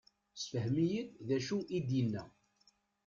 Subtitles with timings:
[0.33, 2.23] Sefhem-iyi-d d acu i d-inna.